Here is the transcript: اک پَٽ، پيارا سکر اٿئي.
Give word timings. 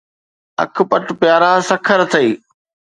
اک 0.63 0.75
پَٽ، 0.89 1.05
پيارا 1.19 1.51
سکر 1.69 1.99
اٿئي. 2.03 2.29